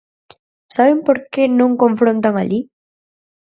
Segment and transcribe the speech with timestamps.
[0.75, 2.59] ¿Saben por que non confrontan alí?